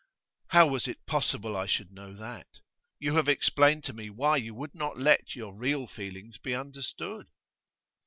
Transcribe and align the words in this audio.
'How 0.47 0.65
was 0.65 0.87
it 0.87 1.05
possible 1.05 1.55
I 1.55 1.67
should 1.67 1.91
know 1.91 2.11
that? 2.15 2.47
You 2.97 3.13
have 3.17 3.27
explained 3.29 3.83
to 3.83 3.93
me 3.93 4.09
why 4.09 4.37
you 4.37 4.55
would 4.55 4.73
not 4.73 4.97
let 4.97 5.35
your 5.35 5.53
real 5.55 5.85
feelings 5.85 6.39
be 6.39 6.55
understood. 6.55 7.27